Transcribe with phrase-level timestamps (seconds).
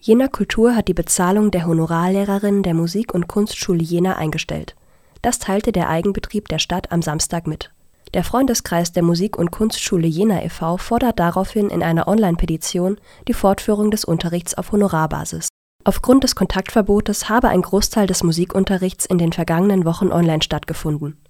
[0.00, 4.76] Jena Kultur hat die Bezahlung der Honorarlehrerinnen der Musik und Kunstschule Jena eingestellt.
[5.22, 7.72] Das teilte der Eigenbetrieb der Stadt am Samstag mit.
[8.14, 10.50] Der Freundeskreis der Musik und Kunstschule Jena e.
[10.50, 10.76] V.
[10.76, 15.48] fordert daraufhin in einer Onlinepetition die Fortführung des Unterrichts auf Honorarbasis.
[15.82, 21.20] Aufgrund des Kontaktverbotes habe ein Großteil des Musikunterrichts in den vergangenen Wochen online stattgefunden.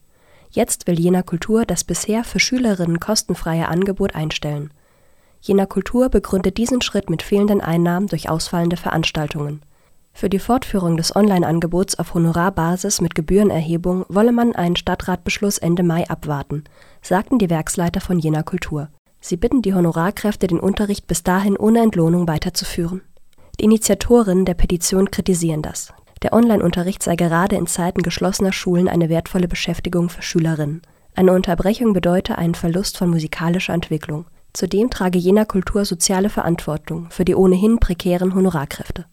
[0.51, 4.71] Jetzt will Jena Kultur das bisher für Schülerinnen kostenfreie Angebot einstellen
[5.41, 9.63] Jena Kultur begründet diesen Schritt mit fehlenden Einnahmen durch ausfallende Veranstaltungen.
[10.13, 16.09] Für die Fortführung des Online-Angebots auf Honorarbasis mit Gebührenerhebung wolle man einen Stadtratbeschluss Ende Mai
[16.09, 16.65] abwarten,
[17.03, 18.89] sagten die Werksleiter von Jena Kultur.
[19.21, 23.03] Sie bitten die Honorarkräfte, den Unterricht bis dahin ohne Entlohnung weiterzuführen.
[23.61, 25.93] Die Initiatorinnen der Petition kritisieren das.
[26.23, 30.83] Der Online-Unterricht sei gerade in Zeiten geschlossener Schulen eine wertvolle Beschäftigung für Schülerinnen.
[31.15, 34.27] Eine Unterbrechung bedeute einen Verlust von musikalischer Entwicklung.
[34.59, 39.05] Zudem trage Jena Kultur soziale Verantwortung für die ohnehin prekären Honorarkräfte.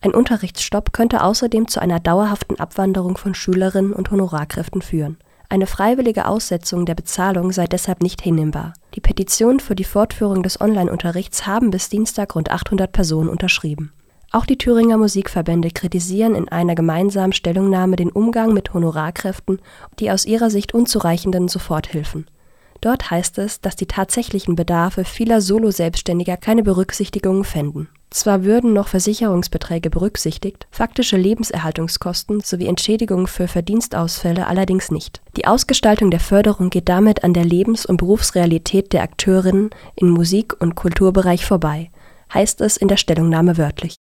[0.00, 5.18] Ein Unterrichtsstopp könnte außerdem zu einer dauerhaften Abwanderung von Schülerinnen und Honorarkräften führen.
[5.48, 8.72] Eine freiwillige Aussetzung der Bezahlung sei deshalb nicht hinnehmbar.
[8.96, 13.92] Die Petition für die Fortführung des Online-Unterrichts haben bis Dienstag rund 800 Personen unterschrieben.
[14.32, 19.60] Auch die Thüringer Musikverbände kritisieren in einer gemeinsamen Stellungnahme den Umgang mit Honorarkräften
[20.00, 22.26] die aus ihrer Sicht unzureichenden Soforthilfen.
[22.82, 27.88] Dort heißt es, dass die tatsächlichen Bedarfe vieler Solo-Selbstständiger keine Berücksichtigung fänden.
[28.10, 35.22] Zwar würden noch Versicherungsbeträge berücksichtigt, faktische Lebenserhaltungskosten sowie Entschädigungen für Verdienstausfälle allerdings nicht.
[35.36, 40.60] Die Ausgestaltung der Förderung geht damit an der Lebens und Berufsrealität der Akteurinnen im Musik
[40.60, 41.90] und Kulturbereich vorbei,
[42.34, 44.01] heißt es in der Stellungnahme wörtlich